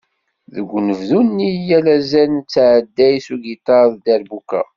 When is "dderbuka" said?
3.95-4.61